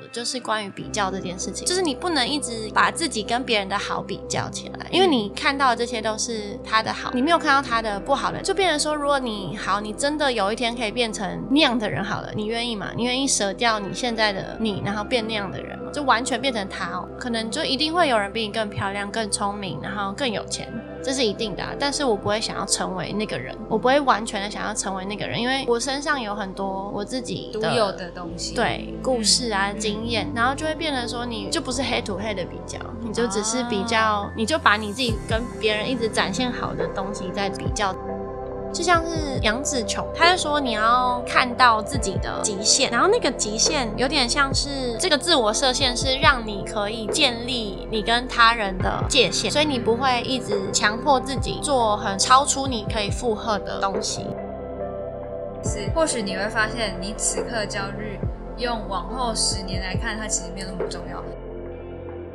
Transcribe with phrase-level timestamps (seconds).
[0.00, 12.90] 的，就是关于比较这件事情，就是你不能一直把自己跟别人的好比较起来，因为你看到的这些都是他的好，你没有看到他的不好的，就变成说，如果你好，你真的有一天可以变成那样的人好了，你愿意吗？
[12.96, 15.90] 你愿意舍掉你现在的你，然后变那样的人吗？
[15.92, 20.72] 就完全变成他哦，可能就一定会有人比你更漂亮、更聪明，然后更有钱。
[21.02, 37.94] 这是一定的，但是我不会想要成为那个人，我不会完全的想要成为那个人，因为我身上有很多我自己独有的东西，对故事啊、经验，然后就会变成说，你就不是黑土黑的比较，你就只是比较，你就把你自己跟别人一直展现好的东西在比较。
[38.72, 54.24] 就像是杨紫琼，他就说你要看到自己的极限，然后那个极限有点像是这个自我设限，是让你可以建立你跟他人的界限，所以你不会一直强迫自己做很超出你可以负荷的东西。
[55.64, 58.18] 是，或许你会发现，你此刻焦虑，
[58.56, 61.22] 用往后十年来看，它其实没有那么重要。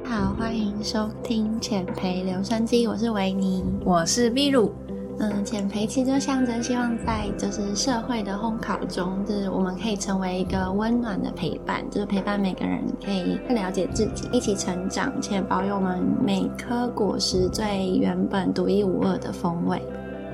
[0.04, 4.76] 好，欢迎收听浅培留声机，我是维尼，我是秘鲁。
[5.18, 19.82] 嗯，减肥其实就象征希望在就是社会的烘烤中，就是我们可以成为一个温暖的陪伴，就是陪伴每个人可以更了解自己，一起成长，且保有我们每颗果实最原本独一无二的风味。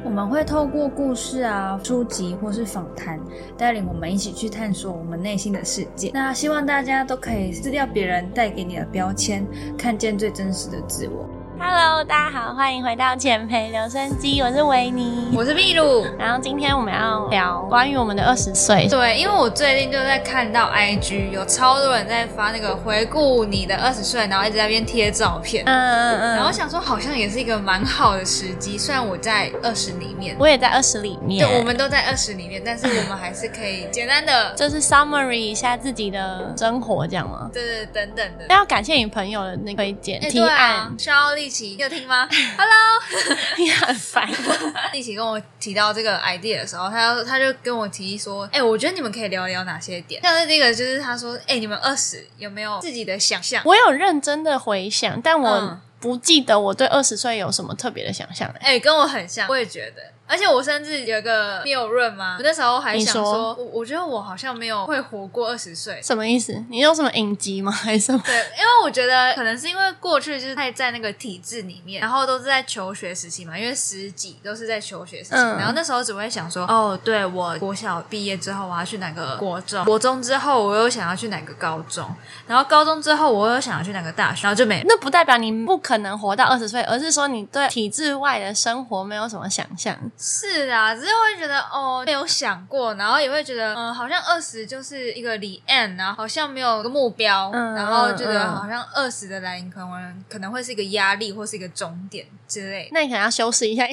[0.03, 3.19] 我们会透过故事啊、书籍或是访谈，
[3.55, 6.09] 带领我们一起去探索我们内心的世界。
[6.11, 9.45] 那希望大家都可以撕掉别人带给你的标签，
[9.77, 11.29] 看见最真实的自我。
[11.63, 16.03] Hello，大家好，欢迎回到减肥留声机，我是维尼，我是秘鲁。
[16.17, 18.87] 然后今天我们要聊关于我们的二十岁。
[18.89, 25.63] 对，因为我最近就在看到 IG 有超多人在发那个回顾你的二十岁，然后一直在边贴照片。
[25.65, 26.35] 嗯嗯嗯。
[26.35, 37.51] 然后想说好像也是一个蛮好的时机，虽然我在二十里面，我也在二十里面，对，我们都在二十里面，但是我们还是可以简单的， 就是 summary 一下自己的生活，这样吗？
[37.53, 38.47] 对对，等等的。
[38.49, 42.27] 要感谢你朋友的那个推荐提案，需要力气，你有听吗？
[42.57, 44.29] Hello， 你很烦。
[44.95, 50.21] 一起跟我提到这个 idea 的时候，他他就跟我提议说：“哎，我觉得你们可以聊聊哪些点。
[50.21, 58.49] 像是这个，就是他说：‘哎，你们二十有没有自己的想象？’我有认真的回想，但我不记得我对二十岁有什么特别的想象。
[58.61, 62.37] 哎，跟我很像，我也觉得。”而且我甚至有一个谬论嘛？
[62.37, 66.63] 我那时候还想说，我我觉得我好像没有会活过二十岁，什么意思？
[66.69, 67.69] 你有什么隐疾吗？
[67.69, 68.21] 还是什么？
[68.25, 82.07] 对，因为我觉得可能是因为过去就是太在那个体制里面，然后都是在求学时期嘛，因为十几都是在求学时期，然后那时候只会想说，哦，对我国小毕业之后我要去哪个国中，国中之后我又想要去哪个高中，
[82.47, 84.81] 然后高中之后我又想要去哪个大学，然后就没。
[84.87, 89.97] 那不代表你不可能活到二十岁，而是说你对体制外的生活没有什么想象。
[90.21, 90.93] 是啊。
[90.93, 102.87] 只是会觉得哦，没有想过，然后也会觉得，嗯，好像二十就是一个离 end，然后好像没有个目标，然后觉得好像二十的来临可能可能会是一个压力或是一个终点之类。
[102.91, 103.83] 那你可能要修饰一下。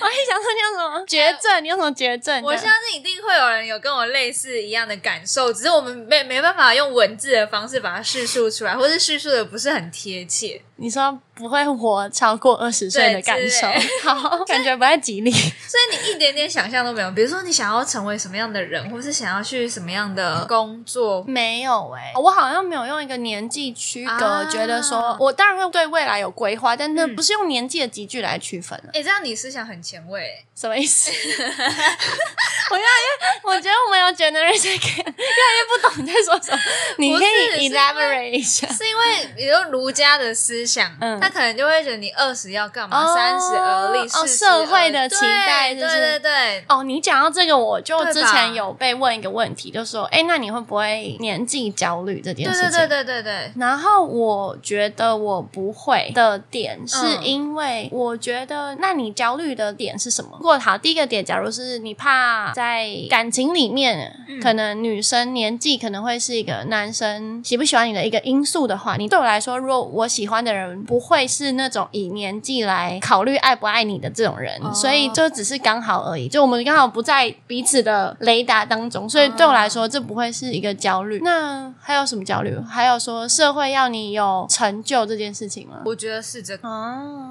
[0.00, 1.64] 我还想说你有什么绝症？
[1.64, 2.42] 你有什么绝症？
[2.42, 10.60] 我相信一定会有人有跟我类似一样的感受，只是我们没没办法用文字的方式把它叙述出来，或是叙述的不是很贴切。
[10.80, 13.66] 你说不会活超过二十岁的感受，
[14.08, 15.30] 好，感觉不太吉利。
[15.32, 17.10] 所以你一点点想象都没有。
[17.10, 21.24] 比如说，你想要成为什么样的人，或是想要去什么样的工作？
[21.26, 28.80] 没有哎，我好像没有用一个年纪区隔，觉得说我当然会对未来有规划，但那不是用年纪的集聚来区分。
[28.92, 31.10] 哎，这样你思想很前卫，什么意思？
[32.70, 36.58] 我越来越，我觉得我们有 generation 越来越不懂你在说什么。
[36.98, 40.67] 你可以 elaborate 一下，是因为比如儒家的思。
[40.68, 43.14] 想，嗯他可能就会觉得你二十要干嘛？
[43.14, 46.64] 三十而立，哦，社会的期待，对对对。
[46.68, 52.70] 哦，你讲到这个，我就之前有被问一个问题，就说，哎，那你会不会年纪焦虑这件事情？
[52.70, 53.52] 对对对对对。
[53.56, 60.32] 然后我觉得我不会的点，是因为我觉得，那你焦虑的点是什么？
[60.38, 70.57] 如果好，第一个点，假如是你怕在感情里面，可能女生年纪可能会是一个男生喜不喜欢你的一个因素的话，你对我来说，如果我喜欢的人。
[70.58, 76.28] 人不会是那种以年纪来考虑爱不爱你的这种人，所以就只是刚好而已。
[76.28, 81.20] 就我们刚好不在彼此的雷达当中，所以对我来说，这不会是一个焦虑。
[81.22, 82.58] 那还有什么焦虑？
[82.68, 85.78] 还有说社会要你有成就这件事情吗？
[85.84, 86.68] 我觉得是这个，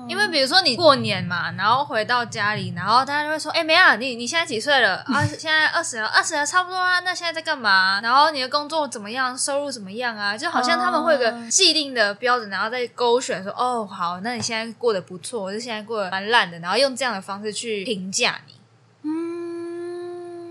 [0.07, 4.97] 因为比如说你过年嘛，然后回到家里，然后大家就会说：“哎，梅啊，你你现在几岁了？
[5.07, 6.99] 啊， 现在二十了，二十了，差不多啊。
[7.01, 7.99] 那现在在干嘛？
[8.01, 9.37] 然后你的工作怎么样？
[9.37, 10.37] 收入怎么样啊？
[10.37, 13.16] 就好像他们会有个既定的标准，然后再勾。
[13.17, 18.53] 我选说哦好，那你现在过得不错，我就现在过得不错，我是现在过得蛮烂的，然后用这样的方式去评价你。
[19.01, 19.36] 嗯，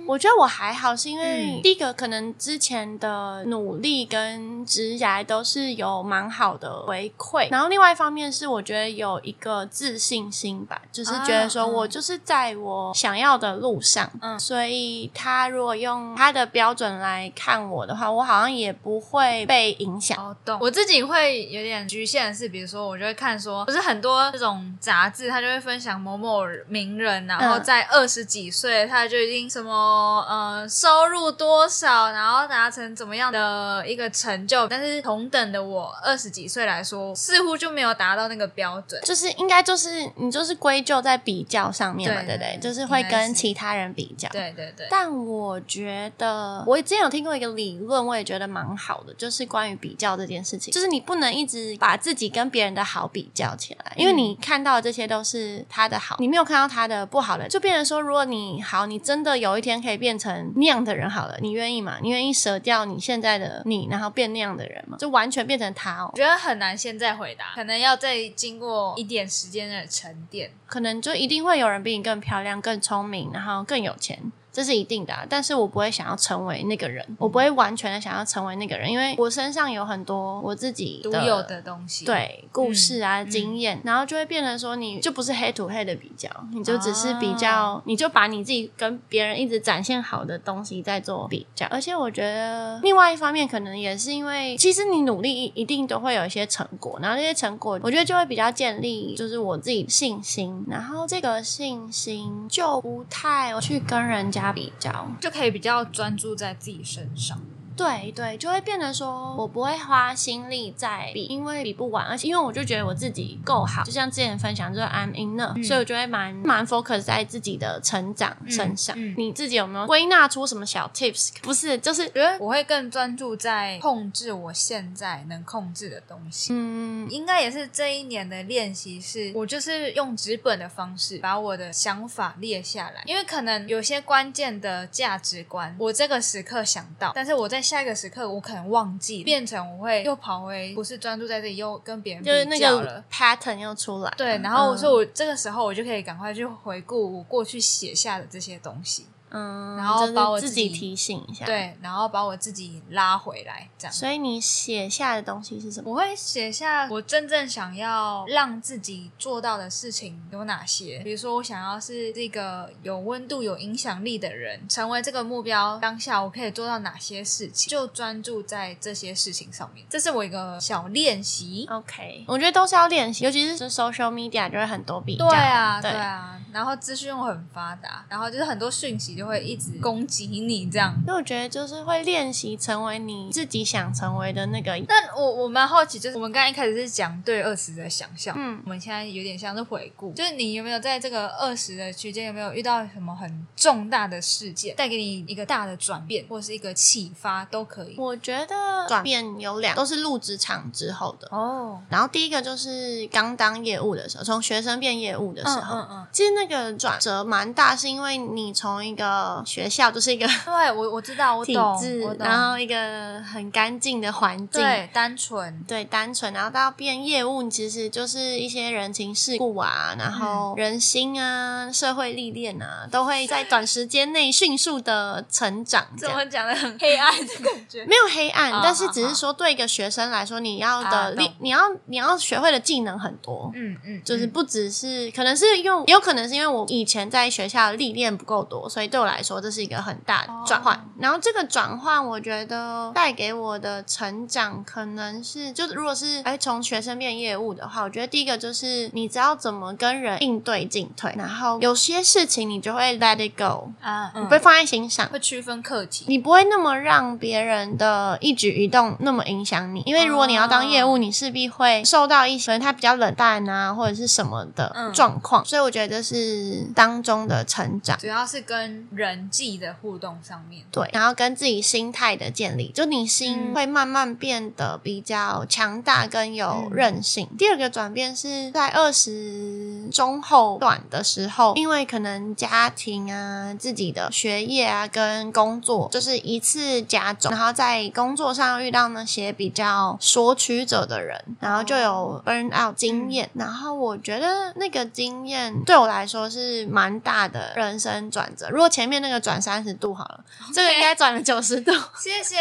[0.06, 20.16] 我觉得我还好，是因为第一个可能之前的努力跟职涯都是有蛮好的回馈，然后另外一方面是我觉得有一个自信心吧，就是觉得说我就是在我想要的路上，嗯，所以他如果用他的标准来看我的话，我好像也不会被影响。
[20.18, 20.58] 哦，懂。
[20.60, 29.95] 我自己会有点局限的是，比如说我就会看说，不是很多这种杂志，他就会分享某某名人，然后在二十几岁他就已经什么
[30.28, 42.58] 呃收入多少，然后达成怎么样的一个成就，但是同等的我二十几岁来说，似乎就没有达到那个标准，就是应该就是你就是归咎在比较上面嘛，对不对？
[42.60, 44.86] 就是会跟其他人比较，对对对。
[44.90, 61.98] 但我觉得我之前有听过一个理论，我也觉得蛮好的，就是关于比较这件事情，就是你不能一直把自己跟别人的好比较起来，因为你看到的这些都是他的好，你没有看到他的不好的，就变成说，如果你好，你真的有一天可以变成那样的人，好了，你愿意吗？
[62.02, 64.96] 你愿意舍掉你现在的你，然后变那样的人吗？
[64.98, 66.10] 就完全变成他哦？
[66.12, 74.32] 我觉得很难现在回答，可能要再经过一点时间的沉淀，可能就一定会有人比你更漂亮、更聪明，然后更有钱。
[74.56, 91.66] 这是一定的，但是我不会想要成为那个人，我不会完全的想要成为那个人，因为我身上有很多我自己独有的东西，对故事啊、经验，然后就会变成说，你就不是黑土黑的比较，你就只是比较，你就把你自己跟别人一直展现好的东西在做比较。
[91.66, 104.45] 而且我觉得，另外一方面可能也是因为，其实你努力一定都会有一些成果，然后这些成果，我觉得就会比较建立就是我自己信心，然后这个信心就不太去跟人家。
[104.52, 107.40] 比较就可以比较专注在自己身上。
[107.76, 118.96] 对对，就会变得说，我不会花心力在比，因为比不完，而且因为我就觉得我自己够好，就像之前分享，就是 I'm enough，所以我就会蛮蛮 focus 在自己的成长身上。
[119.16, 121.30] 你自己有没有归纳出什么小 tips？
[121.42, 126.52] 不是，就是觉得我会更专注在控制我现在能控制的东西。
[126.52, 144.14] 嗯，应该也是这一年的练习，是我就是用纸本的方式把我的想法列下来，因为可能有些关键的价值观，我这个时刻想到，但是我在下一个时刻，我可能忘记，变成我会又跑回，不是专注在这里，又跟别人就是那个 pattern 又出来。
[144.16, 149.06] 对，然后所以我这个时候我就可以赶快去回顾我过去写下的这些东西。
[149.36, 153.92] 嗯，然后把我自己提醒一下，对，然后把我自己拉回来，这样。
[153.92, 155.90] 所以你写下的东西是什么？
[155.90, 161.00] 我会写下我真正想要让自己做到的事情有哪些。
[161.00, 167.70] 比如说，我想要是这个有温度、有影响力的人，成为这个目标当下，我可以做到哪些事情？
[167.70, 169.84] 就专注在这些事情上面。
[169.90, 171.66] 这是我一个小练习。
[171.70, 175.28] OK，我觉得都是要练习，尤其是 social media 就会很多比较。
[175.28, 176.40] 对啊，对啊。
[176.52, 180.94] 然后资讯又很发达，然后就是很多讯息就会一直攻击你这样。
[181.06, 184.80] 因为我觉得就是会练习成为你自己想成为的那个。
[184.88, 197.96] 但我我蛮好奇，就是我们刚刚一开始是讲对二十的想象，嗯，我们现在有点像是回顾，就是你有没有在这个二十的区间有没有遇到什么很重大的事件，带给你一个大的转变，或是一个启发都可以。
[197.98, 201.82] 我觉得转变有两，都是入职场之后的哦。
[201.90, 206.46] 然后第一个就是刚当业务的时候，从学生变业务的时候，嗯嗯，其实那。
[206.46, 209.05] 个转折蛮大，是因为你从一个
[209.44, 225.84] 学校就是一个对我我知道我懂，然后一个很干净的环境，对单纯对单纯，然后到变业务，其实就是一些人情世故啊，然后人心啊，社会历练啊，都会在短时间内迅速的成长。
[225.98, 227.84] 怎么讲的很黑暗的感觉？
[227.88, 233.50] 没有黑暗，但是只是说对一个学生来说，你要的历，你要你要学会的技能很多。
[233.54, 236.36] 嗯嗯，就是不只是可能是用，也有可能是。
[236.36, 240.82] 因为我以前在学校历练不够多，所以对我来说这是一个很大的转换。
[240.98, 259.82] 然后这个转换，我觉得带给我的成长，可能是就如果是哎从学生变业务的话，我觉得第一个就是你知道怎么跟人应对进退，然后有些事情你就会 let it go 啊，你不会放在心上，会区分课题，你不会那么让别人的一举一动那么影响你。
[259.84, 266.06] 因为如果你要当业务，你势必会受到一些他比较冷淡啊或者是什么的状况，所以我觉得这。
[266.06, 270.64] 是当中的成长，主要是跟人际的互动上面。
[270.70, 277.28] 对，然后跟自己心态的建立，就你心会慢慢变得比较强大，跟有韧性。
[277.36, 293.28] 第二个转变是在二十中后段的时候，因为可能家庭啊、自己的学业啊、跟工作，就是一次加重，然后在工作上遇到那些比较索取者的人，然后就有 burn out 经验。
[293.34, 296.06] 然后我觉得那个经验对我来。
[296.06, 298.48] 说是蛮大的人生转折。
[298.48, 301.72] 如果前面那个转三十度好了，这个应该转了九十度。
[301.96, 302.36] 谢谢，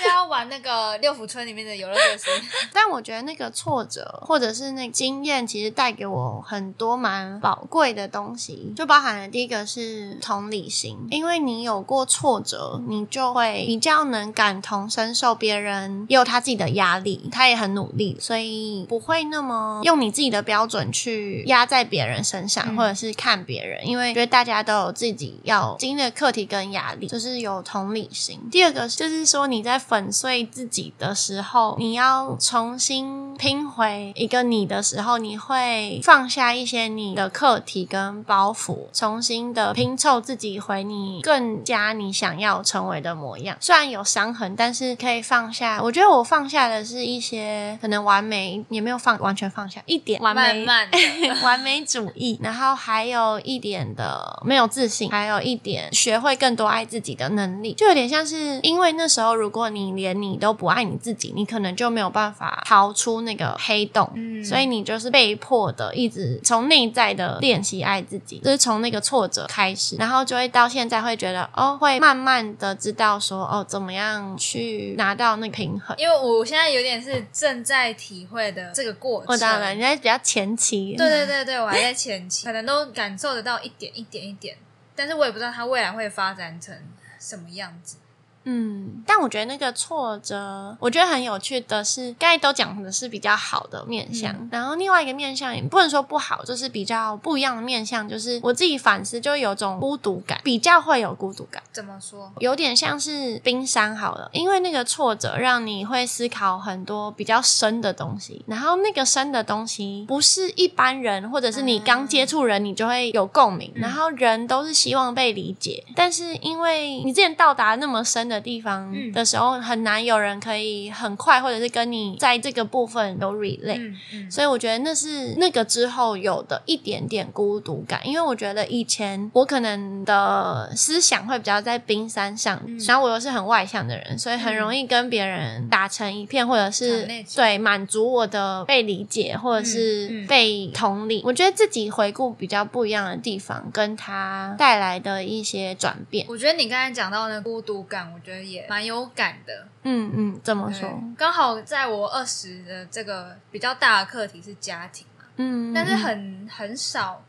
[0.00, 2.30] 是要玩那个六福村里面的游乐设施。
[2.72, 28.40] 但我觉得那个挫折或者是那经验，其实带给我很多蛮宝贵的东西，就包含了第一个是同理心，因为你有过挫折，你就会比较能感同身受，别人也有他自己的压力，他也很努力，所以不会那么用你自己的标准去压在别人身上，或者是看别人，因为觉得大家都有自己要经历的课题跟压力，就是有同理心。
[28.50, 43.56] 第二个就是说你在粉碎自己的时候，你要重新拼回一个你的时候，你会放下一些你的课题跟包袱，重新的拼凑自己回你更加你想要成为的模样。
[43.60, 45.80] 虽然有伤痕，但是可以放下。
[45.82, 75.96] 我觉得我放下的是一些可能完美，也没有放完全放下一点完美慢慢 完美主义，然后还有一点的没有自信，还有一点学会更多爱自己的能力，就有点像是因为那时候如果你连你都不爱你自己，你可能就没有办法逃出那个黑洞，嗯所以你就是被迫的一直从内在的练习爱自己，就是从那个挫折开始，然后就会到现在会觉得哦，会慢慢的知道说哦，怎么样去拿到那个平衡。
[75.98, 79.26] 因为我现在有点是正在体会的这个过程。
[79.28, 84.56] 我当然，你在比较前期，对对对对，我还在前期，可能都感受得到一点一点一点，
[84.96, 86.74] 但是我也不知道它未来会发展成
[87.20, 87.98] 什么样子。
[88.46, 94.48] 嗯，但我觉得那个挫折，我觉得很有趣的是，刚才都讲的是比较好的面相，嗯。
[94.52, 102.32] 然后另外一个面相也不能说不好，就是比较不一样的面相，就是我自己反思，就有种孤独感，比较会有孤独感，怎么说？
[102.38, 113.82] 有点像是冰山好了，因为那个挫折让你会思考很多比较深的东西，然后那个深的东西不是一般人或者是你刚接触人你就会有共鸣，嗯。
[113.82, 123.78] 然后人都是希望被理解，但是因为你之前到达那么深的地方嗯的时候，很难有人可以很快或者是跟你在这个部分有 relate。
[123.78, 141.22] 嗯嗯，所以我觉得那是那个之后有的一点点孤独感，因为我觉得以前我可能的思想会比较在冰山上，嗯然后我又是很外向的人，所以很容易跟别人打成一片，或者是对满足我的被理解，或者嗯是嗯被同理。
[141.24, 146.26] 我觉得自己回顾比较不一样的地方，跟他带来的一些转变。
[146.28, 149.68] 我觉得你刚才讲到的孤独感，我觉得也蛮有感的。
[149.84, 151.02] 嗯嗯，怎么对说？
[151.16, 157.22] 刚好在我二十的这个比较大的课题是家庭嘛，嗯，但是嗯很很少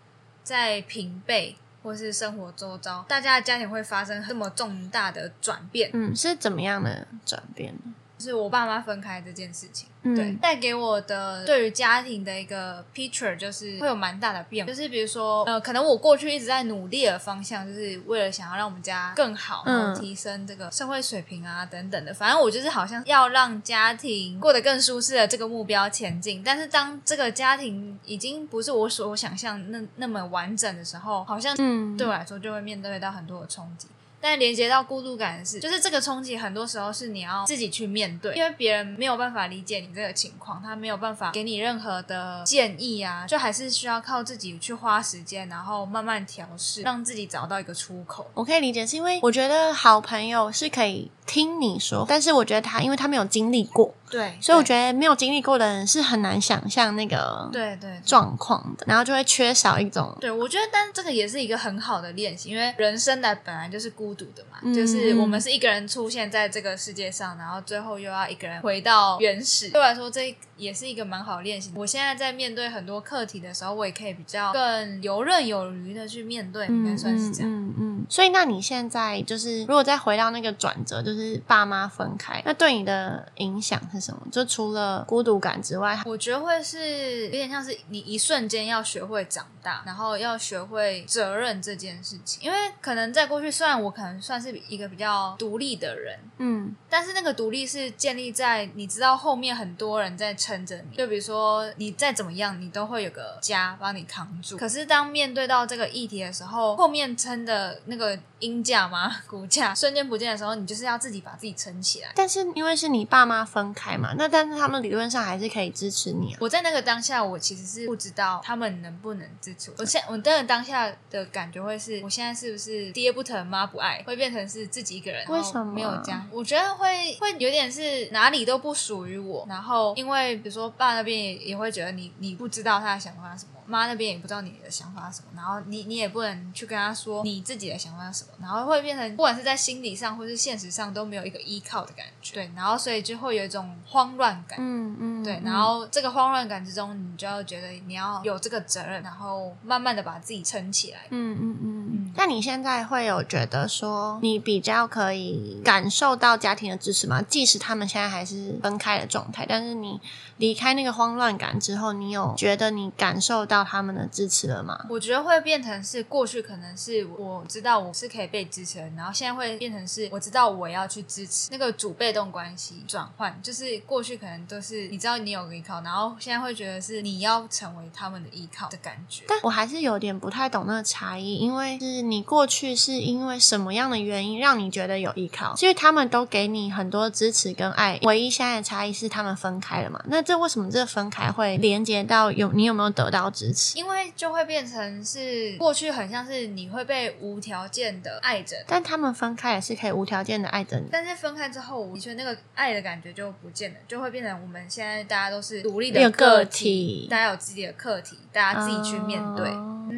[0.43, 5.91] 在平辈或是生活周遭，大家的家庭会发生这么重大的转变。
[5.93, 7.93] 嗯是怎么样的转变呢？
[8.27, 14.69] 就是我爸妈分开这件事情，嗯对，带给我的对于家庭的一个 picture 就是会有蛮大的变化。
[14.69, 22.13] 就是比如说，呃，可能我过去一直在努力的方向，就是为了想要让我们家更好，嗯然后提升这个社会水平啊等等的。
[22.13, 26.43] 反正我就是好像要让家庭过得更舒适的这个目标前进。
[26.43, 33.87] 但是当这个家庭已经不是我所想象那那么完整的时候，好像嗯，对我来说就会面对到很多的冲击。
[34.19, 48.29] 但连接到孤独感的是，就是这个冲击很多时候是你要自己去面对，因为别人没有办法理解你这个情况，他没有办法给你任何的建议啊，就还是需要靠自己去花时间，然后慢慢调试，让自己找到一个出口。
[48.33, 57.99] 我可以理解，是因为我觉得好朋友是可以听你说，但是我觉得他因为他没有经历过，对，所以我觉得得没有经历过的人是很难想象那个对对。
[58.05, 69.69] 状况的，然后就会缺少一种对，我觉得，但这个也是一个很好的练习，因为人生的本来就是孤独的嘛，嗯就是我们是一个人出现在这个世界上，然后最后又要一个人回到原始。
[69.69, 71.71] 对我来说，这也是一个蛮好的练习。
[71.75, 77.51] 我现在在面对很多课题的时候，我也可以比较更游刃有余的去面对，应该算是这样。
[77.51, 78.05] 嗯嗯嗯。
[78.09, 84.21] 所以，那你现在就是，如果再回到那个转折，就是爸妈分开，那对你的影响是什么？
[84.31, 92.43] 就除了孤独感之外，我觉得会是有点像是你一瞬间要学会长大，然后要学会责任这件事情。
[92.43, 104.57] 因为可能在过去，虽然我可能算是一个比较独立的人，嗯但是那个独立是建立在你知道后面很多人在撑着你，就比如说你再怎么样，你都会有个家帮你扛住。
[104.57, 112.11] 可是当面对到这个议题的时候，后面撑的那个鹰架吗、 骨架瞬间不见的时候，你就是要自己把自己撑起来。
[112.15, 116.37] 但是因为是你爸妈分开嘛，那但是他们理论上还是可以支持你啊。
[116.41, 119.75] 我在那个当下，我其实是不知道他们能不能支持我。
[119.77, 126.25] 我现我真的当下的感觉会是，我现在是不是爹不疼妈不爱，会变成是自己一个人，为什么没有家？
[126.31, 129.45] 我觉得会会有点是哪里都不属于我。
[129.47, 152.13] 然后因为比如说爸那边也也会觉得你你不知道他的想法什么，妈那边也不知道你的想法是什么，然后你你也不能去跟他说你自己的想法是什么，然后会变成不管是在心理上或是现实上都没有一个依靠的感觉，对，然后所以就会有一种慌乱感，嗯嗯，对，然后这个慌乱感之中，你就要觉得你要有这个责任，然后慢慢的把自己撑起来，嗯嗯嗯。
[152.15, 157.21] 那你现在会有觉得说你比较可以感受到家庭的支持吗？
[157.21, 159.99] 即使他们现在还是分开的状态，但是你
[160.37, 164.85] 离开那个慌乱感之后，你有觉得你感受到他们的支持了吗？
[164.89, 179.23] 我觉得会变成是过去可能是我知道我是可以被支持的，然后现在会变成是我知道我要去支持，那个主被动关系转换，就是过去可能都是你知道你有个依靠，然后现在会觉得是你要成为他们的依靠的感觉。
[179.27, 185.55] 但我还是有点不太懂那个差异，因为是你过去是因为什么样的原因让你觉得有依靠？
[185.61, 190.01] 因为他们都给你很多支持跟爱，唯一现在的差异是他们分开了嘛？
[190.07, 193.46] 那这为什么这分开会连接到有你有没有得到支持？
[193.75, 200.85] 因为就会变成是过去很像是你会被无条件的爱着，但他们分开也是可以无条件的爱着你。
[200.91, 209.49] 但是分开之后，的确那个爱的感觉就不见了，就会变成我们现在大家都是独立的个体，大家有自己的课题，大家自己去面对。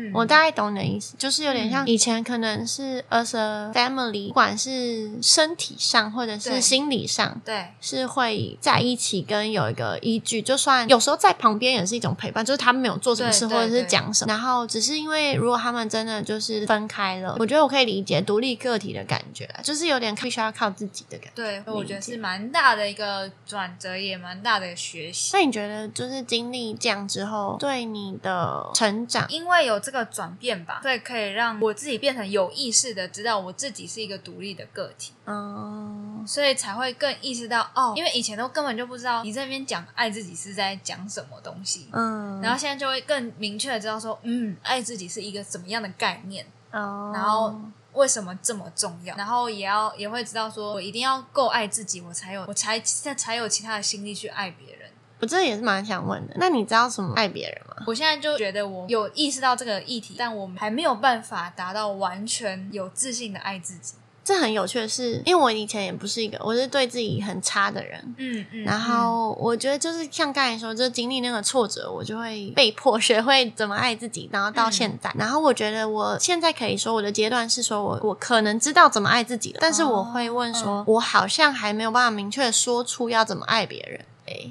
[0.10, 21.32] 嗯，我大概懂你的意思，就是有点像以前可能是 as a family，不管是身体上或者是心理上，对，是会在一起跟有一个依据，就算有时候在旁边也是一种陪伴，就是他们没有做什么事或者是讲什么，然后只是因为如果他们真的就是分开了，我觉得我可以理解独立个体的感觉，就是有点必须要靠自己的感觉。
[21.36, 25.32] 对，我觉得是蛮大的一个转折，也蛮大的学习。
[25.34, 35.14] 那你觉得就是经历这样之后，对你的成长，因为有这个转变吧，所以可以让我自己变成有意识的知道我自己是一个独立的个体。
[35.26, 41.88] 哦，所以才会更意识到哦，因为以前都根本就不知道你这边讲爱自己是在讲什么东西。
[41.92, 46.46] 嗯，然后现在就会更明确的知道说，嗯，爱自己是一个怎么样的概念。
[46.72, 47.60] 哦，然后
[47.94, 49.16] 为什么这么重要？
[49.16, 54.79] 然后也要也会知道说我一定要够爱自己，我才有我才才才有其他的心力去爱别人。
[55.20, 57.84] 我这也是蛮想问的，那你知道什么爱别人吗？
[57.88, 63.94] 我现在就觉得我有意识到这个议题，但我们还没有办法达到完全有自信的爱自己。
[64.24, 84.06] 这很有趣的是，因为我以前也不是一个，我是对自己很差的人，嗯嗯，然后我觉得就是像刚才说，就经历那个挫折，我就会被迫 学会怎么爱自己，然后到现在，然后我觉得我现在可以说我的阶段是说我我可能知道怎么爱自己了，但是我会问说，我好像还没有办法明确说出要怎么爱别人。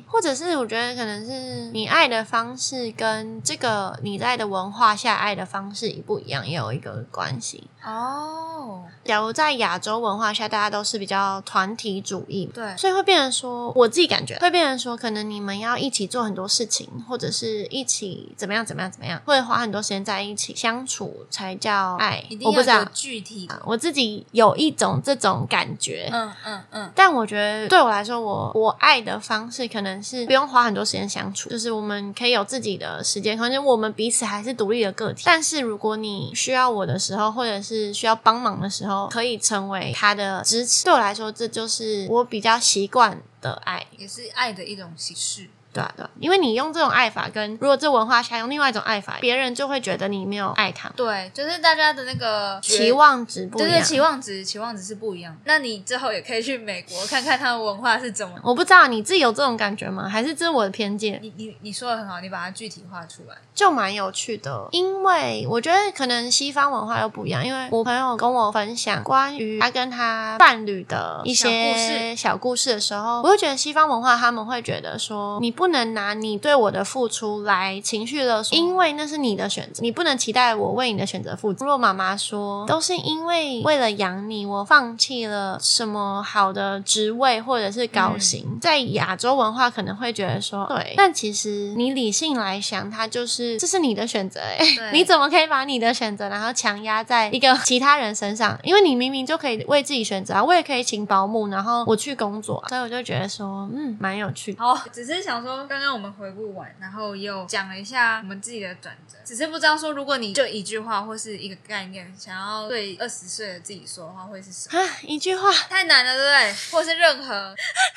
[0.06, 8.82] 或者是我觉得可能是你爱的方式跟这个你在的文化下爱的方式也不一样，也有一个关系哦。
[9.04, 22.22] 假如在亚洲文化下，大家都是比较团体主义，对，所以会变成说，我自己感觉会变成说，可能你们要一起做很多事情，或者是一起怎么样怎么样怎么样，会花很多时间在一起相处才叫爱。
[22.44, 26.92] 我不知道具体，我自己有一种这种感觉，嗯嗯嗯。
[26.94, 29.67] 但我觉得对我来说，我我爱的方式。
[29.68, 35.22] 可能是不用花很多时间相处，就是我们可以有自己的时间空间，我们彼此还是独立的个体。
[35.26, 40.84] 但是如果你需要我的时候，或者是需要帮忙的时候，可以成为他的支持。
[40.84, 45.48] 对我来说，这就是我比较习惯的爱，也是爱的一种形式。
[45.78, 50.88] 对啊，对，因为你用这种爱法，跟如果这文化下用另外一种爱法，别人就会觉得你没有爱他。
[50.96, 55.36] 对，就是大家的那个期望值不一样，期望值期望值是不一样。
[55.44, 58.34] 那你之后也可以去美国看看他的文化是怎么。
[58.42, 60.08] 我不知道你自己有这种感觉吗？
[60.08, 61.18] 还是这是我的偏见？
[61.22, 64.66] 你你你说的很好，你把它具体化出来，就蛮有趣的。
[64.72, 76.38] 因为我觉得可能西方文化又不一样，因为我朋友跟我分享关于他跟他伴侣的一些小故事的时候，我就觉得西方文化他们会觉得说，你不能拿你。
[76.38, 81.66] 对我的付出来情绪勒索，因为那是你的选择，你不能期待我为你的选择负责。
[81.66, 88.46] 若妈妈说，都是因为为了养你，我放弃了什么好的职位或者是高薪。
[88.60, 98.58] 在亚洲文化可能会觉得说，对，但其实你理性来想，它就是这是你的选择，哎，你怎么可以把你的选择然后强压在一个其他人身上？
[98.62, 104.54] 因为你明明就可以为自己选择啊，我也可以请保姆，然后我去工作，所以我就觉得说，嗯，蛮有趣。
[104.58, 106.28] 好，只是想说，刚刚我们回。
[106.28, 114.78] 顾完，然后又讲了一下我们自己的转折，只是不知道说，如果你就一句话或是一个概念，想要对二十岁的自己说的话，会是什么？
[115.02, 116.54] 一句话太难了，对不对？
[116.70, 117.54] 或是任何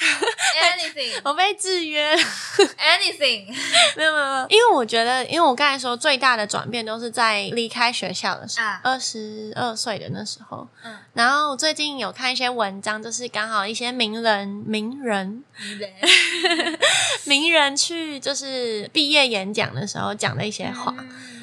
[0.64, 1.22] anything。
[1.24, 2.16] 我被制约。
[2.16, 3.46] anything，
[3.96, 10.68] 没有没有没有，因为我觉得，因为我刚才说最大的转变都是在离开学校的时候啊，二十二岁的那时候。
[10.84, 16.80] 嗯然后最近有看一些文章，就是刚好一些名人、名人、名人
[17.41, 20.95] 名人去就是毕业演讲的时候讲的一些话。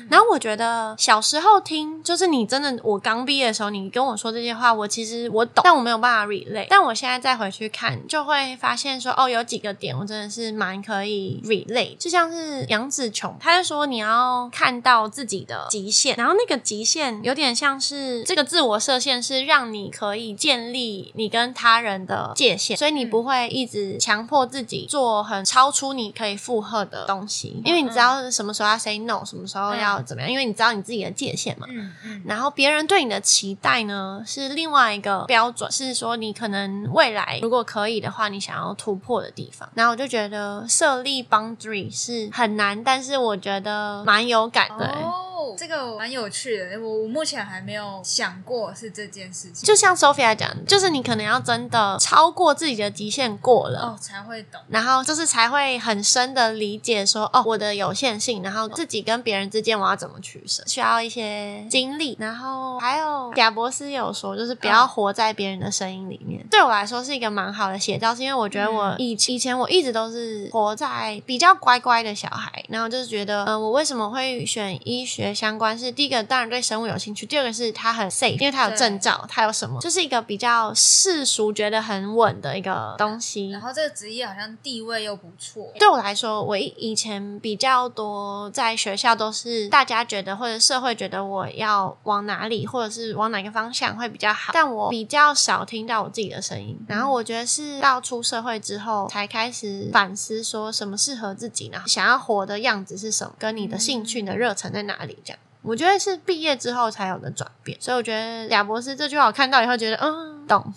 [0.08, 6.66] 然后我觉得小时候听，就是你真的，我刚毕业的时候，你跟我说这些话，我其实我懂，但我没有办法 relate。
[6.70, 11.96] 但我现在再回去看，就会发现说，哦，有几个点我真的是蛮可以 relate。
[11.98, 31.66] 就像是杨紫琼，她就说你要看到自己的极限，然后那个极限有点像是这个自我设限，是让你可以建立你跟他人的界限，所以你不会一直强迫自己做很超出你可以负荷的东西，因为你知道什么时候要 say no，什么时候要怎么样，因为你知道你自己的界限嘛。
[31.70, 39.68] 嗯嗯，然后别人对你的期待呢，是另外一个标准，是说你可能未来如果可以的话，你想要突破的地方。
[39.74, 44.86] 然后我就觉得设立 boundary 是很难，但是我觉得蛮有感的。
[44.86, 53.80] 哦，这个蛮有趣的，我我目前还没有想过是这件事情，就像 Sophia 讲的，就是你可能要真的超过自己的极限过了。
[53.80, 54.60] 哦才会懂。
[54.68, 62.16] 然后就是才会很深的理解说，哦，我的有限性，然后自己跟别人之间我要怎么取舍，需要一些经历。
[62.18, 66.46] 然后还有贾博士有说，就是不要活在别人的声音里面。
[66.50, 75.78] 对我来说是一个蛮好的写照，是因为我觉得我以以前我一直都是活在比较乖乖的小孩，然后就是觉得，嗯、我为什么会选医学相关？
[75.78, 83.48] 是第一个当然对生物有兴趣，第二个是它很 safe，因为它有证照，它有什么，就是一个比较世俗觉得很稳的一个东西。
[83.50, 96.76] 然后这个职业好像地位又不错，对我来说，我以以前比较多在学校都是大家觉得或者社会觉得我要往哪里，或者是往哪个方向会比较好，但我比较少听到我自己的声音。
[96.88, 105.16] 然后我觉得是到出社会之后才开始反思，说什么适合自己，呢想要活的样子是什么，跟你的兴趣、你的热忱在哪里。
[105.62, 110.72] 我觉得是毕业之后才有的转变，所以我觉得亚博士这句话我看到以后觉得，嗯，懂。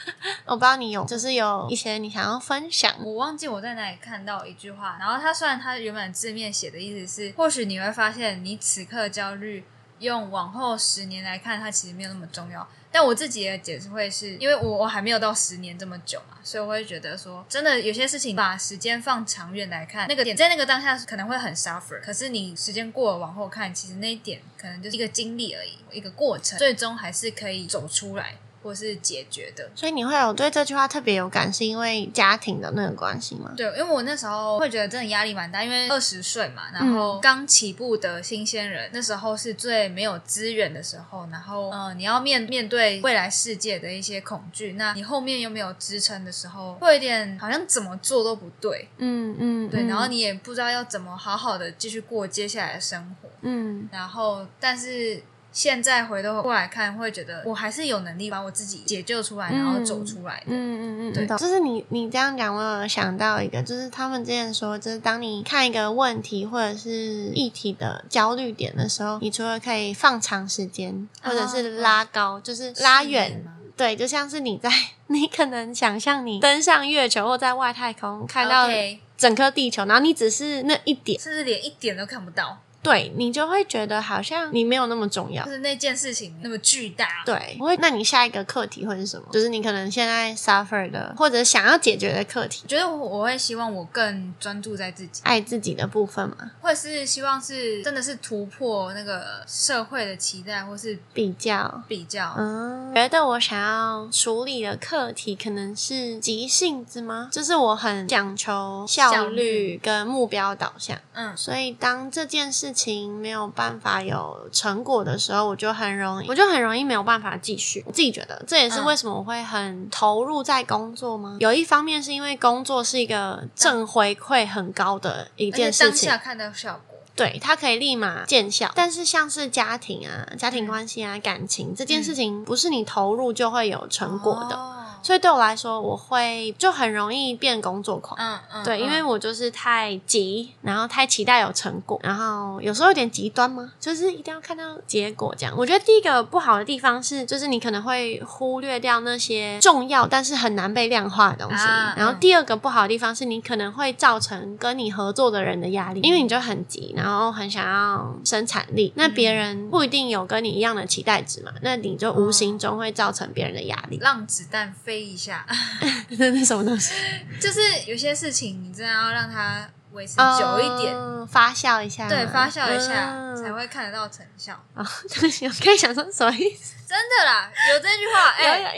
[0.46, 9.62] 我不知道你有，就是有一些你想要分享，我忘记我在哪里看到一句话，然后它虽然它原本字面写的意思是，或许你会发现你此刻焦虑，
[9.98, 12.66] 用往后十年来看，它其实没有那么重要。
[12.92, 28.36] 但我自己的解释会是因为我我还没有到十年这么久嘛，所以我会觉得说，真的有些事情把时间放长远来看，那个点在那个当下可能会很 suffer，可是你时间过了往后看，其实那一点可能就是一个经历而已，一个过程，最终还是可以走出来。
[28.62, 29.70] 或是解决的。
[29.74, 33.52] 所以你会有对这句话特别有感，是因为家庭的那个关系吗？
[33.56, 55.22] 对，因为我那时候会觉得真的压力蛮大，因为二十岁嘛，然后刚起步的新鲜人，那时候是最没有资源的时候，然后嗯、呃你要面面对未来世界的一些恐惧，那你后面又没有支撑的时候，会有点好像怎么做都不对，嗯嗯，对，嗯然后你也不知道要怎么好好的继续过接下来的生活，嗯然后但是。
[55.52, 60.46] 现在回头过来看，会觉得我还是有能力把我自己解救出来，然后走出来的。
[60.46, 73.44] 嗯嗯嗯，对懂就是你你这样讲，我有想到一个，就是他们之前说，就是当你看一个问题或者是议题的焦虑点的时候，你除了可以放长时间，或者是拉高，就是拉远。
[73.76, 74.70] 对，就像是你在，
[75.06, 78.68] 你可能想象你登上月球或在外太空看到
[79.16, 85.50] 整颗地球，然后你只是那一点，甚至连一点都看不到，对你就会觉得好像你没有那么重要就。
[85.50, 87.06] 是那件事情那么巨大。
[87.26, 87.76] 对，我会。
[87.80, 89.26] 那你下一个课题会是什么？
[89.32, 101.82] 就是你可能现在 suffer 的，或者想要解决的课题，我觉得我我会希望我更专注在自己，爱自己的部分嘛，或者是希望是真的是突破那个社会的期待，或是比较。
[101.88, 102.34] 比较。
[102.36, 107.28] 嗯，觉得我想要处理的课题可能是急性子吗？
[107.32, 117.82] 就是我很讲求效效率跟目标导向，嗯所以当这件事情没有办法有成果的时候，我就很容易，我就很容易没有办法继续。
[117.86, 121.36] 我自己觉得这也是嗯为什么我会很投入在工作吗？
[121.40, 128.70] 有一方面是因为工作是一个正回馈很高的一件事情当下，看到效果，对，它可以立马见效。
[128.74, 134.56] 但是像是家庭啊、家庭关系啊、感情这件事情，不是你投入就会有成果的。
[134.56, 138.18] 哦所以对我来说，我会就很容易变工作狂。
[138.20, 145.54] 嗯嗯，对，因为嗯我就是太急，然后太期待有成果，然后有时候有点极端嘛，就是一定要看到结果这样。
[145.56, 151.64] 我觉得第一个不好的地方是，就是你可能会忽略掉那些重要但是很难被量化的东西。
[151.64, 163.98] 啊然后第二个不好的地方是你可能会造成跟你合作的人的压力，因为你就很急，然后很想要生产力，那别人不一定有跟你一样的期待值嘛，那你就无形中会造成别人的压力。
[164.00, 165.46] 让子弹飞飞一下。
[166.18, 166.92] 那是什么东西？
[167.40, 170.92] 就是有些事情你真的要让它维持久一点，
[171.28, 174.52] 发酵一下，对，发酵一下才会看得到成效。
[174.74, 176.74] 啊， 对不起，我可以想说什么意思？
[176.88, 178.74] 真的啦，有这句话，哎，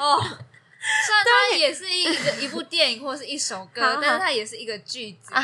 [0.00, 5.34] 哦，虽然它也是一个一部电影或是一首歌，但是它也是一个句子。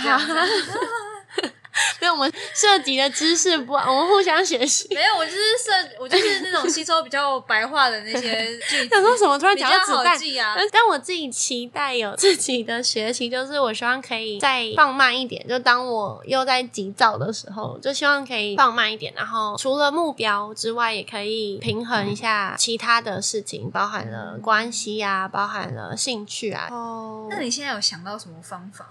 [2.00, 4.88] 没有，我们涉及的知识不，我们互相学习。
[4.94, 8.88] 没有，我就是涉，我就是那种吸收比较白话的那些句子。
[8.88, 9.38] 想说什么？
[9.38, 10.56] 突然讲到子弹啊！
[10.72, 15.46] 但我自己期待有自己的学习，就是我希望可以再放慢一点。
[15.48, 19.12] 就当我又在急躁的时候，就希望可以放慢一点。
[19.16, 26.68] 然后除了目标之外，也可以平衡一下其他的事情，包含了关系啊，包含了兴趣啊。
[26.70, 28.90] 哦，那你现在有想到什么方法？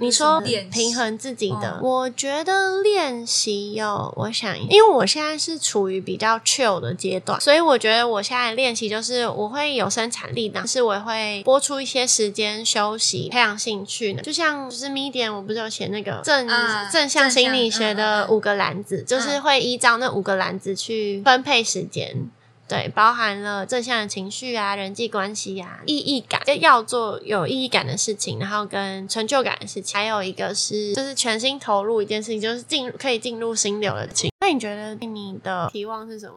[0.00, 14.22] 你说平衡自己的，我觉得练习有，我想，因为我现在是处于比较 chill 的阶段，所以我觉得我现在练习就是我会有生产力的，但是我会播出一些时间休息，培养兴趣呢。
[14.22, 16.48] 就像就是 medium，我不是有写那个正
[16.90, 22.30] 正向心理学的五个篮子，就是会依照那五个篮子去分配时间。
[22.70, 34.30] 对，包含了正向的情绪啊，人际关系啊，意义感，就要做有意义感的事情，然后跟成就感的事情，还有一个是就是全心投入一件事情，就是进可以进入心流的情。
[34.40, 36.36] 那你觉得你的期望是什么？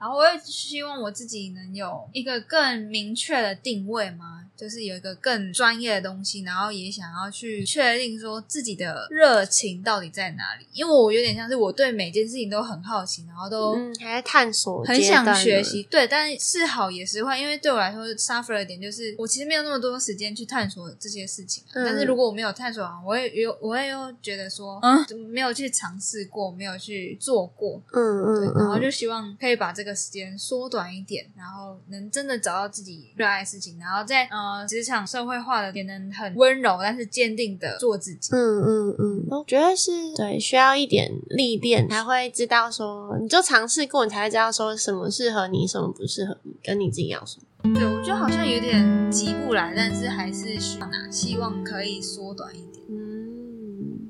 [0.00, 4.46] 然后我也希望我自己能有一个更明确的定位吗？
[4.58, 10.66] 就是有一个更专业的东西，然后也想要去确定说自己的热情到底在哪里。
[10.72, 15.84] 因为我有点像是我对每件事情都很好奇，然后都还在探索，很想学习。
[15.84, 21.62] 对，但是好也是坏，因为对我来说 suffer 的点就是我其实没有那么多时间去探索这些事情。
[21.72, 34.47] 但是如果我没有探索完，我也有我也有觉得说，嗯，没有去尝试过，没有去做过，嗯嗯，对，然后就希望可以把这个时间缩短一点，然后能真的找到自己热爱的事情，然后再嗯。
[34.68, 38.30] 职场社会化的也能很温柔，但是坚定的做自己。
[38.32, 47.74] 嗯嗯嗯，我觉得是对，需要一点历练才会知道说，你就尝试过，你才会知道说什么适合你，什么不适合你，跟你自己要什么。
[47.74, 52.97] 对，我觉得好像有点急不来，但是还是需要拿，希望可以缩短一点。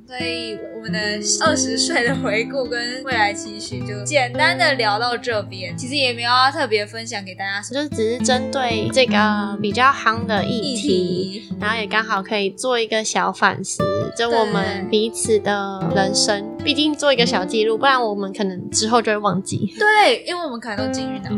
[0.08, 0.98] 所以我们的
[1.44, 13.82] 二十岁的回顾跟未来期许就简单的聊到这边，其实也没有要特别分享给大家，就只是针对这个比较夯的议题，然后也刚好可以做一个小反思，
[14.16, 19.70] 就我们彼此的人生，毕竟做一个小记录，不然我们可能之后就会忘记。
[19.78, 21.28] 对，因为我们可能都金鱼脑，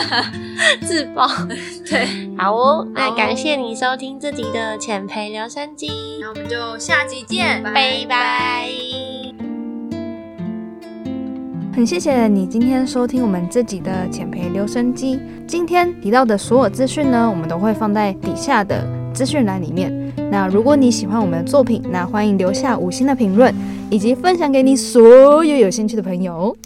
[0.88, 1.28] 自爆。
[1.86, 2.06] 对，
[2.38, 7.89] 好哦，那感谢你收听这集的浅培留声机，那我们就下集见，拜。
[7.90, 8.68] 拜拜！
[11.74, 15.18] 很谢谢你今天收听我们这集的浅培留声机。
[15.44, 19.92] 今天提到的所有资讯呢，我们都会放在底下的资讯栏里面。
[20.30, 23.52] 那如果你喜欢我们的作品，那欢迎留下五星的评论，
[23.90, 26.56] 以及分享给你所有有兴趣的朋友。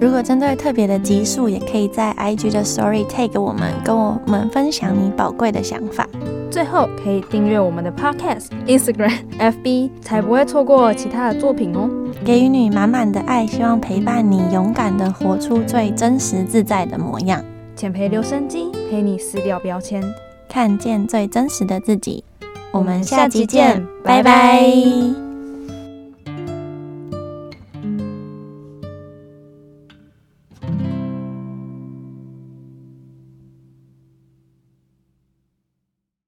[0.00, 6.08] 如果针对特别的集数，也可以在 IG 的 Story Take 我们，跟我们分享你宝贵的想法。
[6.54, 11.90] 最后，可以订阅我们的 Podcast、Instagram、FB，才不会错过其他的作品哦。
[12.24, 17.44] 给予你满满的爱，希望陪伴你，勇敢的活出最真实自在的模样。
[17.74, 20.00] 浅培留声机，陪你撕掉标签，
[20.48, 22.22] 看见最真实的自己。
[22.70, 25.23] 我们下期见，拜拜。